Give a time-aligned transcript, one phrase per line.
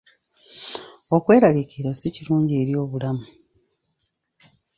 [1.15, 3.25] Okweraliikirira si kulungi eri obulamu.